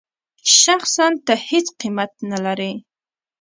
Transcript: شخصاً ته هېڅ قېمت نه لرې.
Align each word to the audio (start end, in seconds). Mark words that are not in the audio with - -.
شخصاً 0.61 1.05
ته 1.25 1.33
هېڅ 1.47 1.67
قېمت 1.79 2.11
نه 2.29 2.37
لرې. 2.45 2.71